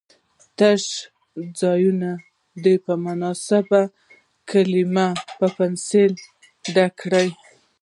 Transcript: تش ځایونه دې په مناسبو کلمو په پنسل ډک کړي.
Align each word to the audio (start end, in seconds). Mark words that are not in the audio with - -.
تش 0.57 0.83
ځایونه 1.59 2.09
دې 2.63 2.75
په 2.85 2.93
مناسبو 3.05 3.81
کلمو 4.49 5.07
په 5.37 5.45
پنسل 5.55 6.11
ډک 6.73 6.93
کړي. 7.01 7.27